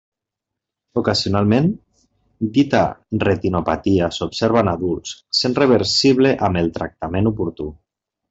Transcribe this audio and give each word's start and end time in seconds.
Ocasionalment, 1.01 1.67
dita 2.55 2.79
retinopatia 3.25 4.09
s'observa 4.17 4.61
en 4.65 4.73
adults, 4.73 5.13
sent 5.41 5.57
reversible 5.63 6.33
amb 6.49 6.63
el 6.65 6.73
tractament 6.81 7.33
oportú. 7.35 7.69